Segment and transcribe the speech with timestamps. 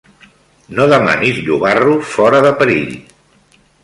[0.77, 2.93] No demanis llobarro fora de perill.